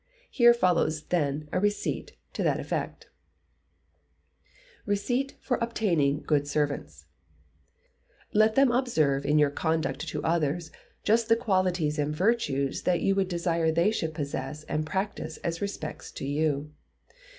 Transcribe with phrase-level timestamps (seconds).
[0.31, 3.11] Here follows, then, a receipt to that effect:
[4.87, 7.05] Receipt for obtaining good servants.
[8.33, 10.71] Let them observe in your conduct to others
[11.03, 15.61] just the qualities and virtues that you would desire they should possess and practise as
[15.61, 16.71] respects you.